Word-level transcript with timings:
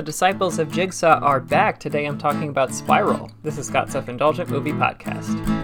the 0.00 0.06
Disciples 0.06 0.58
of 0.58 0.72
Jigsaw 0.72 1.20
are 1.20 1.40
back. 1.40 1.78
Today 1.78 2.06
I'm 2.06 2.16
talking 2.16 2.48
about 2.48 2.72
Spiral. 2.72 3.30
This 3.42 3.58
is 3.58 3.66
Scott's 3.66 3.92
Self 3.92 4.08
Indulgent 4.08 4.48
Movie 4.48 4.72
Podcast. 4.72 5.59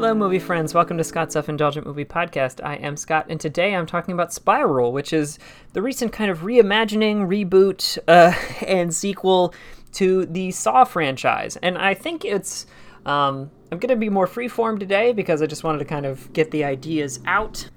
Hello, 0.00 0.14
movie 0.14 0.38
friends. 0.38 0.72
Welcome 0.72 0.96
to 0.96 1.04
Scott's 1.04 1.34
Self 1.34 1.50
Indulgent 1.50 1.86
Movie 1.86 2.06
Podcast. 2.06 2.64
I 2.64 2.76
am 2.76 2.96
Scott, 2.96 3.26
and 3.28 3.38
today 3.38 3.74
I'm 3.74 3.84
talking 3.84 4.14
about 4.14 4.32
Spiral, 4.32 4.92
which 4.92 5.12
is 5.12 5.38
the 5.74 5.82
recent 5.82 6.10
kind 6.10 6.30
of 6.30 6.38
reimagining, 6.38 7.28
reboot, 7.28 7.98
uh, 8.08 8.32
and 8.66 8.94
sequel 8.94 9.52
to 9.92 10.24
the 10.24 10.52
Saw 10.52 10.84
franchise. 10.84 11.58
And 11.58 11.76
I 11.76 11.92
think 11.92 12.24
it's. 12.24 12.64
Um, 13.04 13.50
I'm 13.70 13.78
going 13.78 13.90
to 13.90 13.96
be 13.96 14.08
more 14.08 14.26
freeform 14.26 14.80
today 14.80 15.12
because 15.12 15.42
I 15.42 15.46
just 15.46 15.64
wanted 15.64 15.80
to 15.80 15.84
kind 15.84 16.06
of 16.06 16.32
get 16.32 16.50
the 16.50 16.64
ideas 16.64 17.20
out. 17.26 17.68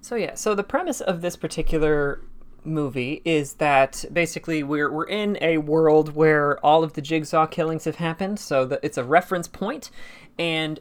So, 0.00 0.14
yeah, 0.14 0.36
so 0.36 0.54
the 0.54 0.62
premise 0.62 1.00
of 1.00 1.22
this 1.22 1.34
particular 1.34 2.20
movie 2.62 3.20
is 3.24 3.54
that 3.54 4.04
basically 4.12 4.62
we're, 4.62 4.92
we're 4.92 5.08
in 5.08 5.36
a 5.40 5.58
world 5.58 6.14
where 6.14 6.64
all 6.64 6.84
of 6.84 6.92
the 6.92 7.02
jigsaw 7.02 7.46
killings 7.46 7.84
have 7.84 7.96
happened 7.96 8.38
so 8.38 8.64
that 8.66 8.78
it's 8.84 8.98
a 8.98 9.02
reference 9.02 9.48
point 9.48 9.90
and 10.38 10.78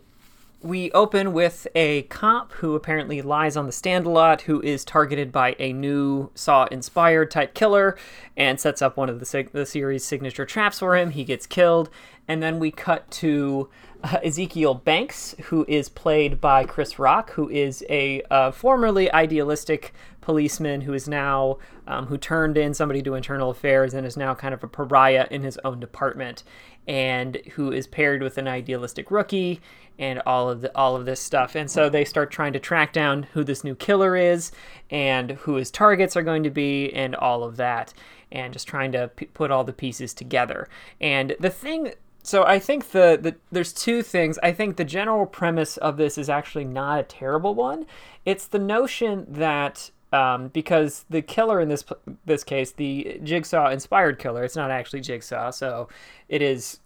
we 0.62 0.92
open 0.92 1.34
with 1.34 1.68
a 1.76 2.04
cop 2.04 2.52
who 2.54 2.76
apparently 2.76 3.22
lies 3.22 3.56
on 3.56 3.68
the 3.68 3.72
stand 3.72 4.06
a 4.06 4.10
lot, 4.10 4.42
who 4.42 4.62
is 4.62 4.84
targeted 4.84 5.32
by 5.32 5.56
a 5.60 5.72
new 5.72 6.32
Saw 6.34 6.66
inspired 6.66 7.30
type 7.30 7.54
killer 7.54 7.96
and 8.36 8.60
sets 8.60 8.82
up 8.82 8.98
one 8.98 9.10
of 9.10 9.20
the, 9.20 9.26
sig- 9.26 9.52
the 9.52 9.66
series' 9.66 10.04
signature 10.04 10.46
traps 10.46 10.80
for 10.80 10.96
him. 10.98 11.12
He 11.12 11.24
gets 11.24 11.46
killed. 11.46 11.90
And 12.28 12.42
then 12.42 12.60
we 12.60 12.72
cut 12.72 13.10
to 13.12 13.70
uh, 14.04 14.18
Ezekiel 14.24 14.74
Banks, 14.74 15.36
who 15.46 15.64
is 15.68 15.90
played 15.90 16.42
by 16.42 16.66
Chris 16.66 16.98
Rock, 16.98 17.32
who 17.32 17.50
is 17.50 17.84
a 17.90 18.24
uh, 18.32 18.52
formerly 18.52 19.12
idealistic 19.12 19.94
policeman 20.22 20.82
who 20.82 20.94
is 20.94 21.08
now, 21.08 21.58
um, 21.88 22.08
who 22.08 22.18
turned 22.18 22.58
in 22.58 22.74
somebody 22.74 23.02
to 23.02 23.14
internal 23.14 23.50
affairs 23.50 23.94
and 23.94 24.06
is 24.06 24.18
now 24.18 24.36
kind 24.36 24.54
of 24.54 24.62
a 24.64 24.68
pariah 24.68 25.28
in 25.32 25.44
his 25.44 25.58
own 25.64 25.80
department 25.80 26.44
and 26.88 27.38
who 27.54 27.72
is 27.72 27.88
paired 27.88 28.22
with 28.22 28.38
an 28.38 28.48
idealistic 28.48 29.12
rookie 29.12 29.60
and 30.00 30.22
all 30.26 30.50
of 30.50 30.62
the, 30.62 30.76
all 30.78 30.96
of 30.96 31.06
this 31.06 31.20
stuff. 31.20 31.56
And 31.56 31.70
so 31.70 31.90
they 31.90 32.06
start 32.06 32.32
trying 32.32 32.54
to 32.54 32.60
track 32.60 32.94
down 32.94 33.24
who 33.24 33.44
this 33.44 33.64
new 33.64 33.76
killer 33.76 34.16
is 34.16 34.52
and 34.90 35.32
who 35.32 35.56
his 35.56 35.72
targets 35.72 36.16
are 36.16 36.24
going 36.24 36.44
to 36.44 36.50
be 36.50 36.94
and 36.94 37.16
all 37.16 37.44
of 37.44 37.58
that 37.58 37.94
and 38.32 38.54
just 38.54 38.68
trying 38.68 38.92
to 38.92 39.10
p- 39.10 39.26
put 39.26 39.52
all 39.52 39.64
the 39.64 39.74
pieces 39.74 40.14
together. 40.14 40.68
And 41.02 41.36
the 41.40 41.50
thing 41.50 41.94
so 42.24 42.44
I 42.44 42.60
think 42.60 42.92
the, 42.92 43.18
the 43.22 43.36
there's 43.54 43.72
two 43.72 44.04
things. 44.04 44.38
I 44.44 44.52
think 44.52 44.76
the 44.76 44.84
general 44.84 45.26
premise 45.26 45.78
of 45.78 45.96
this 45.96 46.18
is 46.18 46.30
actually 46.30 46.66
not 46.66 47.00
a 47.00 47.04
terrible 47.04 47.56
one. 47.56 47.86
It's 48.26 48.46
the 48.46 48.60
notion 48.60 49.26
that 49.30 49.92
um, 50.14 50.48
because 50.50 51.06
the 51.10 51.22
killer 51.22 51.60
in 51.60 51.70
this 51.70 51.84
this 52.26 52.44
case, 52.44 52.72
the 52.72 53.20
Jigsaw 53.24 53.70
inspired 53.70 54.20
killer, 54.20 54.44
it's 54.44 54.56
not 54.56 54.72
actually 54.72 55.02
Jigsaw, 55.02 55.52
so 55.52 55.90
it 56.30 56.42
is 56.42 56.80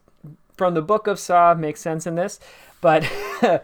from 0.58 0.74
the 0.74 0.82
book 0.82 1.08
of 1.08 1.20
Saw 1.20 1.54
makes 1.54 1.82
sense 1.82 2.06
in 2.06 2.16
this, 2.16 2.40
but 2.82 3.04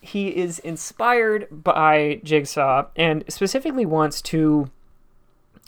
he 0.00 0.28
is 0.28 0.58
inspired 0.60 1.46
by 1.50 2.20
Jigsaw 2.24 2.86
and 2.96 3.24
specifically 3.28 3.86
wants 3.86 4.22
to. 4.22 4.70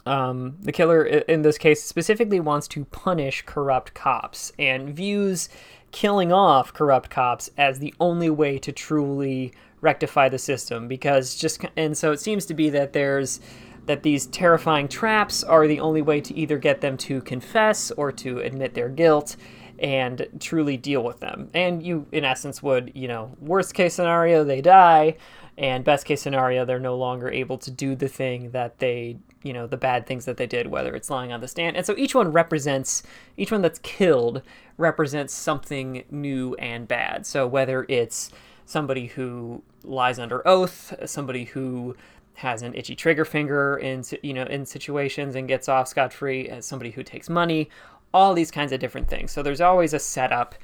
Um, 0.05 0.56
the 0.61 0.72
killer 0.72 1.05
in 1.05 1.42
this 1.42 1.58
case 1.58 1.83
specifically 1.83 2.41
wants 2.41 2.67
to 2.69 2.84
punish 2.86 3.42
corrupt 3.47 3.95
cops 3.95 4.53
and 4.58 4.95
views 4.95 5.48
killing 5.92 6.33
off 6.33 6.73
corrupt 6.73 7.08
cops 7.08 7.51
as 7.57 7.79
the 7.79 7.95
only 8.01 8.30
way 8.30 8.58
to 8.58 8.73
truly 8.73 9.52
rectify 9.80 10.29
the 10.29 10.39
system 10.39 10.89
because 10.89 11.36
just 11.36 11.64
and 11.77 11.96
so 11.96 12.11
it 12.11 12.18
seems 12.18 12.46
to 12.46 12.55
be 12.55 12.70
that 12.70 12.92
there's 12.92 13.41
that 13.86 14.02
these 14.02 14.27
terrifying 14.27 14.89
traps 14.89 15.42
are 15.42 15.67
the 15.67 15.80
only 15.80 16.02
way 16.02 16.20
to 16.20 16.35
either 16.35 16.58
get 16.58 16.80
them 16.80 16.96
to 16.96 17.20
confess 17.20 17.91
or 17.92 18.12
to 18.12 18.39
admit 18.41 18.74
their 18.74 18.89
guilt 18.89 19.36
and 19.79 20.29
truly 20.39 20.77
deal 20.77 21.02
with 21.02 21.18
them. 21.20 21.51
And 21.52 21.83
you, 21.83 22.07
in 22.12 22.24
essence, 22.24 22.62
would, 22.62 22.92
you 22.95 23.08
know, 23.08 23.36
worst 23.41 23.74
case 23.74 23.95
scenario, 23.95 24.45
they 24.45 24.61
die, 24.61 25.17
and 25.58 25.85
best 25.85 26.07
case 26.07 26.23
scenario, 26.23 26.64
they're 26.64 26.79
no 26.79 26.96
longer 26.96 27.29
able 27.29 27.58
to 27.58 27.70
do 27.70 27.96
the 27.96 28.08
thing 28.08 28.52
that 28.52 28.79
they, 28.79 29.18
you 29.42 29.53
know, 29.53 29.67
the 29.67 29.77
bad 29.77 30.07
things 30.07 30.25
that 30.25 30.36
they 30.36 30.47
did, 30.47 30.69
whether 30.69 30.95
it's 30.95 31.11
lying 31.11 31.33
on 31.33 31.41
the 31.41 31.48
stand. 31.48 31.77
And 31.77 31.85
so 31.85 31.95
each 31.97 32.14
one 32.14 32.33
represents, 32.33 33.03
each 33.36 33.51
one 33.51 33.63
that's 33.63 33.79
killed 33.80 34.42
represents 34.77 35.35
something 35.35 36.05
new 36.11 36.55
and 36.55 36.86
bad. 36.86 37.27
So 37.27 37.47
whether 37.47 37.86
it's 37.89 38.30
somebody 38.67 39.07
who 39.07 39.63
lies 39.85 40.19
under 40.19 40.47
oath, 40.47 40.95
somebody 41.07 41.45
who 41.45 41.97
has 42.35 42.63
an 42.63 42.75
itchy 42.75 42.95
trigger 42.97 43.25
finger 43.25 43.77
in 43.77 44.03
you 44.23 44.33
know 44.33 44.45
in 44.45 44.64
situations 44.64 45.35
and 45.35 45.47
gets 45.47 45.69
off 45.69 45.86
scot 45.89 46.13
free, 46.13 46.48
as 46.48 46.59
uh, 46.59 46.61
somebody 46.63 46.91
who 46.91 47.03
takes 47.03 47.29
money, 47.29 47.69
all 48.14 48.35
these 48.35 48.51
kinds 48.51 48.73
of 48.73 48.80
different 48.80 49.09
things. 49.09 49.30
So 49.33 49.42
there's 49.42 49.61
always 49.61 49.92
a 49.92 49.98
setup 49.98 50.55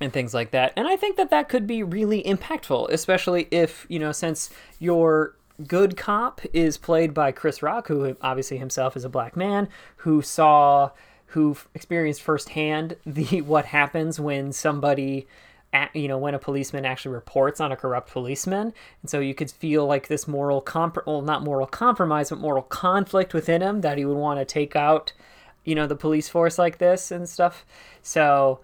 and 0.00 0.12
things 0.12 0.34
like 0.34 0.50
that. 0.52 0.72
And 0.76 0.86
I 0.86 0.96
think 0.96 1.16
that 1.16 1.30
that 1.30 1.48
could 1.48 1.66
be 1.66 1.82
really 1.82 2.22
impactful, 2.22 2.90
especially 2.90 3.48
if, 3.50 3.86
you 3.88 3.98
know, 3.98 4.12
since 4.12 4.50
your 4.78 5.34
good 5.66 5.96
cop 5.96 6.40
is 6.52 6.76
played 6.76 7.12
by 7.12 7.32
Chris 7.32 7.62
Rock, 7.62 7.88
who 7.88 8.16
obviously 8.20 8.58
himself 8.58 8.96
is 8.96 9.04
a 9.04 9.08
black 9.08 9.36
man, 9.36 9.68
who 9.96 10.22
saw, 10.22 10.90
who 11.26 11.56
experienced 11.74 12.22
firsthand 12.22 12.96
the 13.06 13.42
what 13.42 13.66
happens 13.66 14.20
when 14.20 14.52
somebody 14.52 15.26
you 15.92 16.08
know 16.08 16.16
when 16.16 16.34
a 16.34 16.38
policeman 16.38 16.86
actually 16.86 17.12
reports 17.12 17.60
on 17.60 17.72
a 17.72 17.76
corrupt 17.76 18.10
policeman. 18.10 18.72
And 19.02 19.10
so 19.10 19.20
you 19.20 19.34
could 19.34 19.50
feel 19.50 19.86
like 19.86 20.08
this 20.08 20.26
moral 20.26 20.60
comp 20.60 20.98
well 21.06 21.20
not 21.20 21.42
moral 21.42 21.66
compromise 21.66 22.30
but 22.30 22.38
moral 22.38 22.62
conflict 22.62 23.34
within 23.34 23.60
him 23.60 23.82
that 23.82 23.98
he 23.98 24.04
would 24.04 24.16
want 24.16 24.40
to 24.40 24.46
take 24.46 24.74
out 24.74 25.12
you 25.64 25.74
know 25.74 25.86
the 25.86 25.96
police 25.96 26.28
force 26.28 26.58
like 26.58 26.78
this 26.78 27.10
and 27.10 27.28
stuff. 27.28 27.66
So 28.02 28.60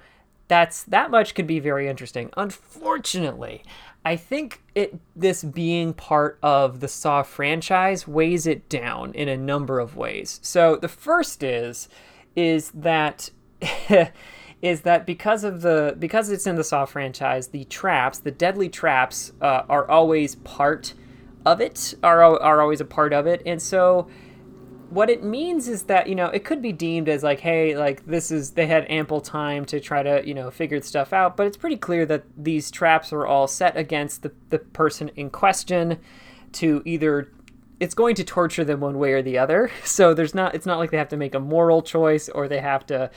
that's 0.49 0.85
that 0.85 1.11
much 1.11 1.35
could 1.35 1.47
be 1.47 1.59
very 1.59 1.89
interesting. 1.89 2.31
Unfortunately 2.37 3.63
i 4.05 4.17
think 4.17 4.63
it 4.75 4.99
this 5.15 5.45
being 5.45 5.93
part 5.95 6.39
of 6.43 6.81
the 6.81 6.89
saw 6.89 7.23
franchise 7.23 8.09
weighs 8.09 8.47
it 8.47 8.69
down 8.69 9.13
in 9.15 9.29
a 9.29 9.37
number 9.37 9.79
of 9.79 9.97
ways. 9.97 10.41
So 10.43 10.77
the 10.77 10.89
first 10.89 11.43
is 11.43 11.89
is 12.37 12.71
that 12.73 13.31
is 14.63 14.83
that 14.83 15.07
because 15.07 15.45
of 15.45 15.63
the 15.63 15.95
because 15.99 16.31
it's 16.31 16.47
in 16.47 16.57
the 16.57 16.65
Saw 16.65 16.85
franchise, 16.85 17.49
the 17.49 17.65
traps, 17.65 18.19
the 18.19 18.31
deadly 18.31 18.69
traps, 18.69 19.33
uh, 19.41 19.63
are 19.69 19.89
always 19.91 20.37
part 20.37 20.95
of 21.45 21.61
it, 21.61 21.95
are 22.03 22.23
are 22.23 22.61
always 22.61 22.81
a 22.81 22.85
part 22.85 23.13
of 23.13 23.27
it, 23.27 23.43
and 23.47 23.61
so 23.61 24.09
what 24.95 25.11
it 25.11 25.25
means 25.25 25.67
is 25.67 25.85
that 25.85 26.09
you 26.09 26.15
know 26.15 26.27
it 26.27 26.45
could 26.45 26.63
be 26.63 26.73
deemed 26.73 27.09
as 27.09 27.23
like 27.23 27.41
hey 27.41 27.77
like 27.77 28.07
this 28.07 28.31
is 28.31 28.53
they 28.53 28.67
had 28.67 28.87
ample 28.89 29.21
time 29.21 29.65
to 29.65 29.81
try 29.81 30.03
to 30.03 30.27
you 30.27 30.33
know 30.33 30.51
figure 30.51 30.81
stuff 30.81 31.13
out 31.13 31.37
but 31.37 31.47
it's 31.47 31.57
pretty 31.57 31.77
clear 31.77 32.07
that 32.07 32.23
these 32.37 32.71
traps 32.71 33.13
are 33.13 33.27
all 33.27 33.49
set 33.49 33.77
against 33.77 34.23
the, 34.23 34.33
the 34.51 34.59
person 34.59 35.11
in 35.17 35.29
question 35.29 35.99
to 36.53 36.81
either 36.85 37.33
it's 37.81 37.95
going 37.95 38.15
to 38.15 38.25
torture 38.25 38.65
them 38.65 38.81
one 38.81 38.99
way 38.99 39.13
or 39.13 39.21
the 39.21 39.37
other. 39.37 39.71
So 39.85 40.15
there's 40.15 40.35
not 40.35 40.55
it's 40.55 40.67
not 40.67 40.79
like 40.79 40.91
they 40.91 40.97
have 40.97 41.09
to 41.09 41.17
make 41.17 41.35
a 41.35 41.41
moral 41.41 41.83
choice 41.83 42.29
or 42.29 42.49
they 42.49 42.61
have 42.61 42.87
to 42.87 43.11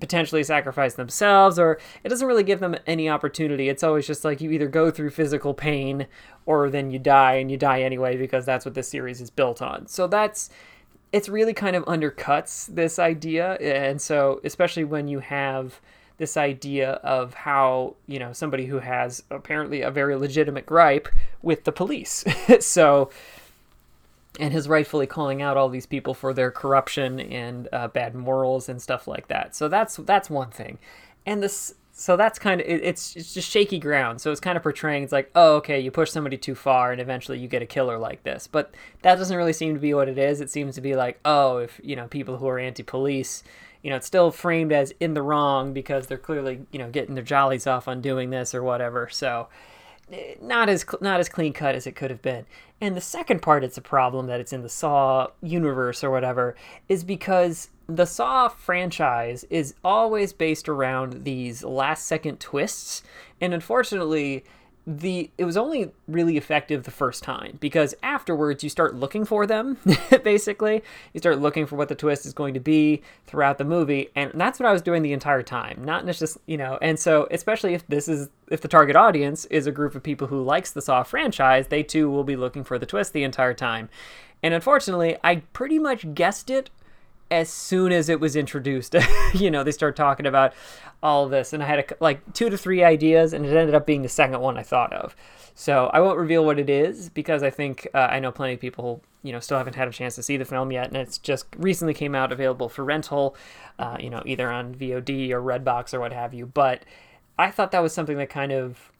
potentially 0.00 0.42
sacrifice 0.42 0.94
themselves 0.94 1.58
or 1.58 1.78
it 2.02 2.08
doesn't 2.08 2.26
really 2.26 2.42
give 2.42 2.60
them 2.60 2.76
any 2.86 3.08
opportunity. 3.08 3.68
It's 3.68 3.82
always 3.82 4.06
just 4.06 4.24
like 4.24 4.40
you 4.40 4.50
either 4.50 4.68
go 4.68 4.90
through 4.90 5.10
physical 5.10 5.54
pain 5.54 6.06
or 6.46 6.70
then 6.70 6.90
you 6.90 6.98
die 6.98 7.34
and 7.34 7.50
you 7.50 7.56
die 7.56 7.82
anyway 7.82 8.16
because 8.16 8.44
that's 8.44 8.64
what 8.64 8.74
this 8.74 8.88
series 8.88 9.20
is 9.20 9.30
built 9.30 9.62
on. 9.62 9.86
So 9.86 10.06
that's 10.06 10.50
it's 11.12 11.28
really 11.28 11.54
kind 11.54 11.74
of 11.74 11.84
undercuts 11.86 12.66
this 12.74 12.98
idea 12.98 13.54
and 13.54 14.00
so 14.00 14.40
especially 14.44 14.84
when 14.84 15.08
you 15.08 15.20
have 15.20 15.80
this 16.18 16.36
idea 16.36 16.92
of 17.04 17.32
how 17.32 17.94
you 18.06 18.18
know 18.18 18.32
somebody 18.32 18.66
who 18.66 18.78
has 18.80 19.22
apparently 19.30 19.82
a 19.82 19.90
very 19.90 20.16
legitimate 20.16 20.66
gripe 20.66 21.08
with 21.42 21.64
the 21.64 21.72
police 21.72 22.24
so 22.60 23.10
and 24.38 24.54
is 24.54 24.68
rightfully 24.68 25.06
calling 25.06 25.42
out 25.42 25.56
all 25.56 25.68
these 25.68 25.86
people 25.86 26.14
for 26.14 26.32
their 26.32 26.50
corruption 26.50 27.18
and 27.18 27.68
uh, 27.72 27.88
bad 27.88 28.14
morals 28.14 28.68
and 28.68 28.80
stuff 28.80 29.08
like 29.08 29.28
that. 29.28 29.54
So 29.54 29.68
that's 29.68 29.96
that's 29.96 30.30
one 30.30 30.50
thing, 30.50 30.78
and 31.26 31.42
this 31.42 31.74
so 31.98 32.16
that's 32.16 32.38
kind 32.38 32.60
of 32.60 32.66
it, 32.66 32.84
it's 32.84 33.16
it's 33.16 33.34
just 33.34 33.50
shaky 33.50 33.80
ground. 33.80 34.20
So 34.20 34.30
it's 34.30 34.40
kind 34.40 34.56
of 34.56 34.62
portraying 34.62 35.02
it's 35.02 35.12
like 35.12 35.30
oh 35.34 35.56
okay 35.56 35.80
you 35.80 35.90
push 35.90 36.10
somebody 36.10 36.36
too 36.36 36.54
far 36.54 36.92
and 36.92 37.00
eventually 37.00 37.38
you 37.38 37.48
get 37.48 37.60
a 37.60 37.66
killer 37.66 37.98
like 37.98 38.22
this, 38.22 38.46
but 38.46 38.72
that 39.02 39.16
doesn't 39.16 39.36
really 39.36 39.52
seem 39.52 39.74
to 39.74 39.80
be 39.80 39.92
what 39.94 40.08
it 40.08 40.16
is. 40.16 40.40
It 40.40 40.50
seems 40.50 40.76
to 40.76 40.80
be 40.80 40.94
like 40.94 41.18
oh 41.24 41.58
if 41.58 41.80
you 41.82 41.96
know 41.96 42.06
people 42.06 42.38
who 42.38 42.46
are 42.48 42.58
anti-police. 42.58 43.42
You 43.82 43.90
know, 43.90 43.96
it's 43.96 44.06
still 44.08 44.32
framed 44.32 44.72
as 44.72 44.92
in 44.98 45.14
the 45.14 45.22
wrong 45.22 45.72
because 45.72 46.08
they're 46.08 46.18
clearly, 46.18 46.66
you 46.72 46.80
know, 46.80 46.90
getting 46.90 47.14
their 47.14 47.22
jollies 47.22 47.64
off 47.64 47.86
on 47.86 48.00
doing 48.00 48.30
this 48.30 48.52
or 48.52 48.60
whatever. 48.60 49.08
So, 49.08 49.46
eh, 50.12 50.34
not 50.42 50.68
as 50.68 50.84
not 51.00 51.20
as 51.20 51.28
clean 51.28 51.52
cut 51.52 51.76
as 51.76 51.86
it 51.86 51.94
could 51.94 52.10
have 52.10 52.20
been. 52.20 52.44
And 52.80 52.96
the 52.96 53.00
second 53.00 53.40
part, 53.40 53.62
it's 53.62 53.78
a 53.78 53.80
problem 53.80 54.26
that 54.26 54.40
it's 54.40 54.52
in 54.52 54.62
the 54.62 54.68
Saw 54.68 55.28
universe 55.40 56.02
or 56.02 56.10
whatever, 56.10 56.56
is 56.88 57.04
because 57.04 57.70
the 57.88 58.04
Saw 58.04 58.48
franchise 58.48 59.44
is 59.48 59.74
always 59.82 60.34
based 60.34 60.68
around 60.68 61.24
these 61.24 61.64
last 61.64 62.06
second 62.06 62.38
twists, 62.38 63.02
and 63.40 63.54
unfortunately, 63.54 64.44
the 64.86 65.30
it 65.36 65.44
was 65.44 65.56
only 65.58 65.90
really 66.06 66.38
effective 66.38 66.84
the 66.84 66.90
first 66.90 67.22
time 67.22 67.58
because 67.60 67.94
afterwards 68.02 68.64
you 68.64 68.70
start 68.70 68.94
looking 68.94 69.24
for 69.26 69.46
them 69.46 69.76
basically. 70.24 70.82
You 71.12 71.18
start 71.18 71.40
looking 71.40 71.66
for 71.66 71.76
what 71.76 71.88
the 71.88 71.94
twist 71.94 72.24
is 72.24 72.32
going 72.32 72.54
to 72.54 72.60
be 72.60 73.02
throughout 73.26 73.58
the 73.58 73.66
movie 73.66 74.08
and 74.14 74.32
that's 74.34 74.58
what 74.58 74.66
i 74.66 74.72
was 74.72 74.80
doing 74.80 75.02
the 75.02 75.12
entire 75.12 75.42
time 75.42 75.84
not 75.84 76.06
just 76.06 76.38
you 76.46 76.56
know 76.56 76.78
and 76.80 76.98
so 76.98 77.28
especially 77.30 77.74
if 77.74 77.86
this 77.88 78.08
is 78.08 78.30
if 78.50 78.62
the 78.62 78.68
target 78.68 78.96
audience 78.96 79.44
is 79.46 79.66
a 79.66 79.72
group 79.72 79.94
of 79.94 80.02
people 80.02 80.28
who 80.28 80.42
likes 80.42 80.70
the 80.70 80.80
saw 80.80 81.02
franchise 81.02 81.68
they 81.68 81.82
too 81.82 82.10
will 82.10 82.24
be 82.24 82.36
looking 82.36 82.64
for 82.64 82.78
the 82.78 82.86
twist 82.86 83.12
the 83.12 83.24
entire 83.24 83.52
time. 83.52 83.90
And 84.42 84.54
unfortunately 84.54 85.18
i 85.22 85.36
pretty 85.52 85.78
much 85.78 86.14
guessed 86.14 86.48
it 86.48 86.70
as 87.30 87.48
soon 87.48 87.92
as 87.92 88.08
it 88.08 88.20
was 88.20 88.36
introduced. 88.36 88.94
you 89.34 89.50
know, 89.50 89.62
they 89.62 89.72
start 89.72 89.96
talking 89.96 90.26
about 90.26 90.54
all 91.02 91.28
this, 91.28 91.52
and 91.52 91.62
I 91.62 91.66
had 91.66 91.78
a, 91.78 91.84
like 92.00 92.32
two 92.32 92.50
to 92.50 92.58
three 92.58 92.82
ideas, 92.82 93.32
and 93.32 93.44
it 93.44 93.56
ended 93.56 93.74
up 93.74 93.86
being 93.86 94.02
the 94.02 94.08
second 94.08 94.40
one 94.40 94.58
I 94.58 94.62
thought 94.62 94.92
of. 94.92 95.14
So 95.54 95.90
I 95.92 96.00
won't 96.00 96.18
reveal 96.18 96.44
what 96.44 96.58
it 96.58 96.70
is 96.70 97.08
because 97.08 97.42
I 97.42 97.50
think 97.50 97.88
uh, 97.92 97.98
I 98.10 98.20
know 98.20 98.30
plenty 98.30 98.54
of 98.54 98.60
people, 98.60 99.02
you 99.22 99.32
know, 99.32 99.40
still 99.40 99.58
haven't 99.58 99.74
had 99.74 99.88
a 99.88 99.92
chance 99.92 100.14
to 100.14 100.22
see 100.22 100.36
the 100.36 100.44
film 100.44 100.70
yet, 100.70 100.88
and 100.88 100.96
it's 100.96 101.18
just 101.18 101.46
recently 101.56 101.94
came 101.94 102.14
out 102.14 102.32
available 102.32 102.68
for 102.68 102.84
rental, 102.84 103.36
uh, 103.78 103.96
you 103.98 104.08
know, 104.08 104.22
either 104.24 104.50
on 104.50 104.74
VOD 104.74 105.30
or 105.30 105.42
Redbox 105.42 105.92
or 105.92 106.00
what 106.00 106.12
have 106.12 106.32
you. 106.32 106.46
But 106.46 106.84
I 107.38 107.50
thought 107.50 107.72
that 107.72 107.82
was 107.82 107.92
something 107.92 108.16
that 108.18 108.30
kind 108.30 108.52
of 108.52 108.92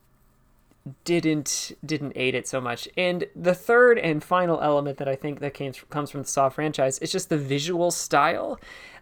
didn't 1.03 1.71
didn't 1.85 2.13
aid 2.15 2.35
it 2.35 2.47
so 2.47 2.61
much. 2.61 2.87
And 2.97 3.25
the 3.35 3.53
third 3.53 3.97
and 3.97 4.23
final 4.23 4.61
element 4.61 4.97
that 4.97 5.07
I 5.07 5.15
think 5.15 5.39
that 5.39 5.53
came, 5.53 5.73
comes 5.89 6.09
from 6.11 6.21
the 6.21 6.27
Saw 6.27 6.49
franchise 6.49 6.99
is 6.99 7.11
just 7.11 7.29
the 7.29 7.37
visual 7.37 7.91
style, 7.91 8.59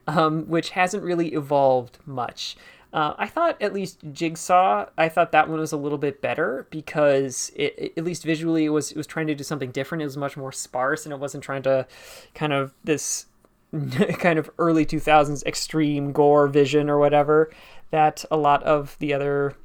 um, 0.07 0.47
which 0.47 0.71
hasn't 0.71 1.03
really 1.03 1.33
evolved 1.33 1.99
much. 2.05 2.57
Uh, 2.93 3.13
I 3.17 3.27
thought 3.27 3.61
at 3.61 3.73
least 3.73 3.99
Jigsaw, 4.13 4.85
I 4.97 5.09
thought 5.09 5.31
that 5.33 5.49
one 5.49 5.59
was 5.59 5.73
a 5.73 5.77
little 5.77 5.97
bit 5.97 6.21
better 6.21 6.67
because 6.69 7.51
it, 7.55 7.75
it, 7.77 7.93
at 7.97 8.03
least 8.03 8.23
visually 8.23 8.65
it 8.65 8.69
was 8.69 8.91
it 8.91 8.97
was 8.97 9.07
trying 9.07 9.27
to 9.27 9.35
do 9.35 9.43
something 9.43 9.71
different. 9.71 10.01
It 10.01 10.05
was 10.05 10.17
much 10.17 10.37
more 10.37 10.51
sparse 10.51 11.05
and 11.05 11.13
it 11.13 11.19
wasn't 11.19 11.43
trying 11.43 11.63
to 11.63 11.85
kind 12.33 12.53
of 12.53 12.73
this 12.83 13.25
kind 14.19 14.39
of 14.39 14.49
early 14.57 14.85
2000s 14.85 15.45
extreme 15.45 16.11
gore 16.11 16.47
vision 16.47 16.89
or 16.89 16.97
whatever 16.97 17.51
that 17.91 18.23
a 18.31 18.37
lot 18.37 18.63
of 18.63 18.95
the 18.99 19.13
other 19.13 19.55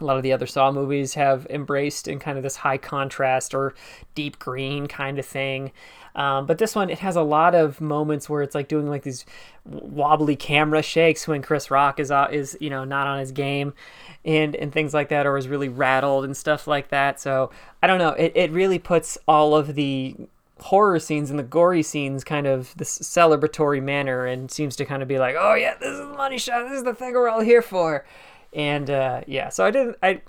a 0.00 0.04
lot 0.04 0.16
of 0.16 0.22
the 0.22 0.32
other 0.32 0.46
Saw 0.46 0.72
movies 0.72 1.14
have 1.14 1.46
embraced 1.48 2.08
in 2.08 2.18
kind 2.18 2.36
of 2.36 2.42
this 2.42 2.56
high 2.56 2.78
contrast 2.78 3.54
or 3.54 3.74
deep 4.14 4.38
green 4.38 4.86
kind 4.88 5.18
of 5.18 5.26
thing. 5.26 5.70
Um, 6.16 6.46
but 6.46 6.58
this 6.58 6.74
one, 6.74 6.90
it 6.90 6.98
has 6.98 7.16
a 7.16 7.22
lot 7.22 7.54
of 7.54 7.80
moments 7.80 8.28
where 8.28 8.42
it's 8.42 8.54
like 8.54 8.68
doing 8.68 8.88
like 8.88 9.02
these 9.02 9.24
wobbly 9.64 10.36
camera 10.36 10.82
shakes 10.82 11.26
when 11.26 11.42
Chris 11.42 11.70
Rock 11.70 11.98
is 11.98 12.10
uh, 12.10 12.28
is 12.30 12.56
you 12.60 12.70
know 12.70 12.84
not 12.84 13.06
on 13.06 13.18
his 13.18 13.32
game, 13.32 13.72
and 14.24 14.54
and 14.56 14.72
things 14.72 14.94
like 14.94 15.08
that, 15.08 15.26
or 15.26 15.36
is 15.36 15.48
really 15.48 15.68
rattled 15.68 16.24
and 16.24 16.36
stuff 16.36 16.66
like 16.66 16.88
that. 16.88 17.20
So 17.20 17.50
I 17.82 17.86
don't 17.86 17.98
know. 17.98 18.10
It 18.10 18.32
it 18.34 18.52
really 18.52 18.78
puts 18.78 19.18
all 19.26 19.56
of 19.56 19.74
the 19.74 20.14
horror 20.60 21.00
scenes 21.00 21.30
and 21.30 21.38
the 21.38 21.44
gory 21.44 21.82
scenes 21.82 22.22
kind 22.22 22.46
of 22.46 22.72
this 22.76 22.98
celebratory 23.00 23.82
manner 23.82 24.24
and 24.24 24.50
seems 24.52 24.76
to 24.76 24.84
kind 24.84 25.02
of 25.02 25.08
be 25.08 25.18
like, 25.18 25.34
oh 25.36 25.54
yeah, 25.54 25.74
this 25.78 25.90
is 25.90 25.98
the 25.98 26.06
money 26.06 26.38
shot. 26.38 26.62
This 26.68 26.78
is 26.78 26.84
the 26.84 26.94
thing 26.94 27.12
we're 27.14 27.28
all 27.28 27.40
here 27.40 27.62
for 27.62 28.04
and 28.54 28.88
uh, 28.88 29.22
yeah, 29.26 29.48
so 29.48 29.64
I 29.64 29.70
didn't. 29.70 29.96
I 30.02 30.20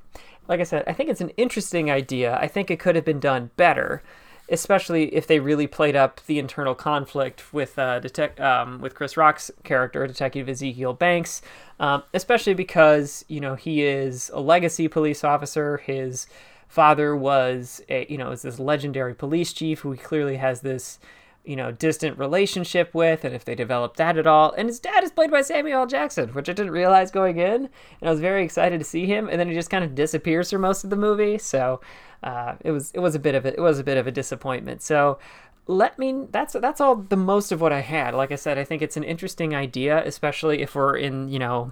like 0.48 0.60
I 0.60 0.63
said, 0.63 0.83
I 0.88 0.94
think 0.94 1.10
it's 1.10 1.22
an 1.22 1.30
interesting 1.38 1.89
idea. 1.89 2.38
I 2.38 2.48
think 2.48 2.69
it 2.69 2.80
could 2.80 2.95
have 2.95 3.06
been 3.06 3.19
done 3.19 3.51
better, 3.56 4.04
especially 4.50 5.13
if 5.16 5.27
they 5.27 5.39
really 5.39 5.68
played 5.68 5.95
up 5.95 6.22
the 6.27 6.38
internal 6.39 6.75
conflict 6.75 7.54
with 7.54 7.77
uh, 7.80 8.00
detect 8.00 8.39
um, 8.39 8.80
with 8.81 8.95
Chris 8.95 9.18
Rock's 9.18 9.50
character, 9.63 10.06
Detective 10.06 10.50
Ezekiel 10.50 10.94
Banks, 10.94 11.42
um, 11.80 12.04
especially 12.13 12.54
because 12.54 13.25
you 13.27 13.39
know 13.39 13.56
he 13.56 13.83
is 13.83 14.30
a 14.33 14.39
legacy 14.39 14.88
police 14.88 15.24
officer. 15.24 15.77
His 15.77 16.27
father 16.68 17.16
was 17.16 17.81
a 17.89 18.06
you 18.10 18.18
know 18.18 18.31
is 18.31 18.42
this 18.42 18.60
legendary 18.60 19.13
police 19.13 19.54
chief 19.54 19.80
who 19.80 19.95
clearly 19.95 20.38
has 20.38 20.62
this 20.62 21.00
you 21.45 21.56
know, 21.56 21.71
distant 21.71 22.18
relationship 22.18 22.94
with, 22.94 23.24
and 23.24 23.36
if 23.36 23.45
they 23.45 23.56
develop 23.56 23.97
that 23.97 24.18
at 24.18 24.27
all. 24.27 24.53
And 24.57 24.68
his 24.68 24.80
dad 24.80 25.03
is 25.03 25.12
played 25.12 25.31
by 25.31 25.42
Samuel. 25.42 25.86
Jackson, 25.86 26.30
which 26.30 26.50
I 26.50 26.53
didn't 26.53 26.71
realize 26.71 27.12
going 27.12 27.38
in, 27.38 27.65
and 27.65 27.69
I 28.03 28.09
was 28.09 28.19
very 28.19 28.44
excited 28.44 28.80
to 28.80 28.86
see 28.86 29.06
him. 29.06 29.30
And 29.30 29.39
then 29.39 29.47
he 29.47 29.53
just 29.53 29.69
kind 29.69 29.83
of 29.83 29.95
disappears 29.95 30.50
for 30.50 30.59
most 30.59 30.83
of 30.83 30.89
the 30.89 30.95
movie, 30.95 31.38
so 31.38 31.81
uh, 32.24 32.56
it 32.62 32.71
was 32.71 32.92
it 32.92 33.00
was 33.00 33.15
a 33.15 33.19
bit 33.19 33.36
of 33.36 33.45
a, 33.45 33.53
it 33.53 33.62
was 33.62 33.80
a 33.80 33.83
bit 33.83 33.97
of 33.97 34.07
a 34.07 34.12
disappointment. 34.12 34.81
So 34.81 35.19
let 35.68 35.97
me 35.97 36.25
that's 36.31 36.53
that's 36.53 36.81
all 36.81 36.95
the 36.95 37.15
most 37.15 37.51
of 37.51 37.62
what 37.62 37.74
I 37.74 37.81
had. 37.81 38.13
Like 38.13 38.31
I 38.31 38.36
said, 38.36 38.57
I 38.57 38.63
think 38.63 38.81
it's 38.81 38.98
an 38.98 39.03
interesting 39.03 39.56
idea, 39.56 40.03
especially 40.06 40.62
if 40.62 40.75
we're 40.75 40.98
in 40.98 41.30
you 41.30 41.39
know 41.39 41.71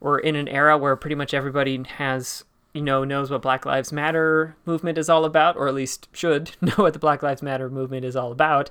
we're 0.00 0.18
in 0.18 0.36
an 0.36 0.48
era 0.48 0.76
where 0.76 0.96
pretty 0.96 1.16
much 1.16 1.34
everybody 1.34 1.82
has 1.96 2.44
you 2.76 2.82
know 2.82 3.04
knows 3.04 3.30
what 3.30 3.42
Black 3.42 3.64
Lives 3.64 3.90
Matter 3.90 4.54
movement 4.66 4.98
is 4.98 5.08
all 5.08 5.24
about, 5.24 5.56
or 5.56 5.66
at 5.66 5.74
least 5.74 6.08
should 6.12 6.52
know 6.60 6.74
what 6.74 6.92
the 6.92 6.98
Black 6.98 7.22
Lives 7.22 7.42
Matter 7.42 7.70
movement 7.70 8.04
is 8.04 8.14
all 8.14 8.30
about. 8.30 8.70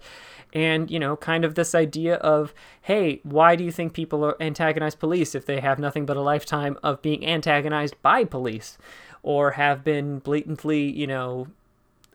And, 0.54 0.90
you 0.90 1.00
know, 1.00 1.18
kind 1.18 1.44
of 1.44 1.56
this 1.56 1.76
idea 1.76 2.16
of, 2.16 2.54
hey, 2.84 3.20
why 3.24 3.58
do 3.58 3.64
you 3.64 3.72
think 3.72 3.92
people 3.94 4.24
are 4.24 4.42
antagonize 4.42 4.96
police 4.96 5.36
if 5.36 5.46
they 5.46 5.60
have 5.60 5.80
nothing 5.80 6.06
but 6.06 6.16
a 6.16 6.22
lifetime 6.22 6.78
of 6.82 7.02
being 7.02 7.26
antagonized 7.26 8.02
by 8.02 8.24
police 8.24 8.78
or 9.22 9.52
have 9.52 9.84
been 9.84 10.20
blatantly, 10.20 10.84
you 10.84 11.08
know, 11.08 11.48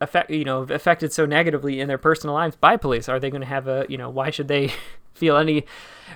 affect, 0.00 0.30
you 0.30 0.44
know, 0.44 0.62
affected 0.62 1.12
so 1.12 1.26
negatively 1.26 1.80
in 1.80 1.88
their 1.88 1.98
personal 1.98 2.34
lives 2.34 2.56
by 2.56 2.78
police? 2.78 3.10
Are 3.10 3.20
they 3.20 3.28
going 3.28 3.42
to 3.42 3.46
have 3.46 3.68
a, 3.68 3.84
you 3.90 3.98
know, 3.98 4.08
why 4.08 4.30
should 4.30 4.48
they 4.48 4.72
feel 5.12 5.36
any 5.36 5.66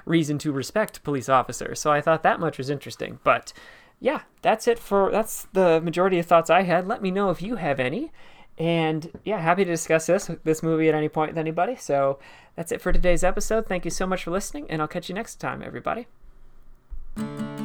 reason 0.07 0.39
to 0.39 0.53
respect 0.53 1.03
police 1.03 1.29
officers? 1.29 1.79
So 1.79 1.93
I 1.93 2.01
thought 2.01 2.23
that 2.23 2.41
much 2.41 2.57
was 2.57 2.71
interesting. 2.71 3.19
But 3.23 3.53
yeah, 4.01 4.23
that's 4.43 4.69
it 4.69 4.79
for 4.79 5.11
that's 5.11 5.47
the 5.53 5.81
majority 5.81 6.19
of 6.19 6.27
thoughts 6.27 6.51
I 6.51 6.63
had. 6.63 6.87
Let 6.87 7.03
me 7.03 7.11
know 7.11 7.31
if 7.31 7.43
you 7.43 7.57
have 7.57 7.81
any. 7.81 8.13
And 8.57 9.11
yeah, 9.25 9.39
happy 9.39 9.65
to 9.65 9.71
discuss 9.71 10.07
this 10.07 10.31
this 10.45 10.63
movie 10.63 10.89
at 10.89 10.95
any 10.95 11.09
point 11.09 11.33
with 11.33 11.39
anybody. 11.39 11.77
So 11.77 12.19
that's 12.57 12.71
it 12.71 12.81
for 12.81 12.93
today's 12.93 13.25
episode. 13.25 13.67
Thank 13.67 13.85
you 13.85 13.91
so 13.91 14.07
much 14.07 14.25
for 14.25 14.31
listening, 14.31 14.67
and 14.71 14.81
I'll 14.81 14.89
catch 14.89 15.09
you 15.09 15.15
next 15.15 15.37
time, 15.37 15.63
everybody. 15.63 16.07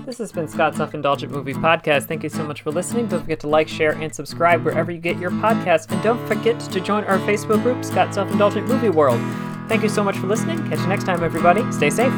This 0.05 0.17
has 0.17 0.31
been 0.31 0.47
Scott's 0.47 0.77
Self 0.77 0.95
Indulgent 0.95 1.31
Movie 1.31 1.53
Podcast. 1.53 2.05
Thank 2.05 2.23
you 2.23 2.29
so 2.29 2.43
much 2.43 2.61
for 2.61 2.71
listening. 2.71 3.07
Don't 3.07 3.21
forget 3.21 3.39
to 3.41 3.47
like, 3.47 3.67
share, 3.67 3.91
and 3.91 4.13
subscribe 4.13 4.65
wherever 4.65 4.91
you 4.91 4.97
get 4.97 5.19
your 5.19 5.29
podcasts. 5.29 5.91
And 5.91 6.01
don't 6.01 6.25
forget 6.27 6.59
to 6.59 6.79
join 6.79 7.03
our 7.03 7.19
Facebook 7.19 7.61
group, 7.61 7.85
Scott's 7.85 8.15
Self 8.15 8.31
Indulgent 8.31 8.67
Movie 8.67 8.89
World. 8.89 9.19
Thank 9.67 9.83
you 9.83 9.89
so 9.89 10.03
much 10.03 10.17
for 10.17 10.25
listening. 10.25 10.67
Catch 10.67 10.79
you 10.79 10.87
next 10.87 11.03
time, 11.03 11.23
everybody. 11.23 11.69
Stay 11.71 11.91
safe. 11.91 12.13